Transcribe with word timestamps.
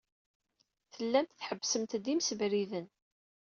Tellamt 0.93 1.31
tḥebbsemt-d 1.39 2.05
imsebriden. 2.13 2.87